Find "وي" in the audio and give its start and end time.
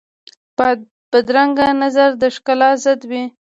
3.09-3.23